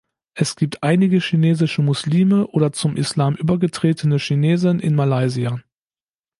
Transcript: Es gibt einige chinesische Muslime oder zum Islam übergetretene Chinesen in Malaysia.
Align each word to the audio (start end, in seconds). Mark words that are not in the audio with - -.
Es 0.33 0.55
gibt 0.55 0.81
einige 0.81 1.19
chinesische 1.19 1.83
Muslime 1.83 2.47
oder 2.47 2.71
zum 2.73 2.97
Islam 2.97 3.35
übergetretene 3.35 4.17
Chinesen 4.17 4.79
in 4.79 4.95
Malaysia. 4.95 5.59